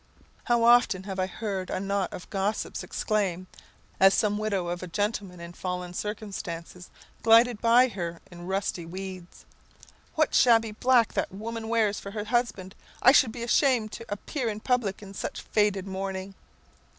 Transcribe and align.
How 0.45 0.63
often 0.63 1.03
have 1.03 1.19
I 1.19 1.27
heard 1.27 1.69
a 1.69 1.79
knot 1.79 2.11
of 2.11 2.27
gossips 2.31 2.83
exclaim, 2.83 3.45
as 3.99 4.15
some 4.15 4.39
widow 4.39 4.67
of 4.69 4.81
a 4.81 4.87
gentleman 4.87 5.39
in 5.39 5.53
fallen 5.53 5.93
circumstances 5.93 6.89
glided 7.21 7.61
by 7.61 7.83
in 7.83 7.89
her 7.91 8.19
rusty 8.31 8.83
weeds, 8.83 9.45
"What 10.15 10.33
shabby 10.33 10.71
black 10.71 11.13
that 11.13 11.31
woman 11.31 11.69
wears 11.69 11.99
for 11.99 12.09
her 12.09 12.23
husband! 12.23 12.73
I 13.03 13.11
should 13.11 13.31
be 13.31 13.43
ashamed 13.43 13.91
to 13.91 14.05
appear 14.09 14.49
in 14.49 14.61
public 14.61 15.03
in 15.03 15.13
such 15.13 15.39
faded 15.43 15.85
mourning." 15.85 16.33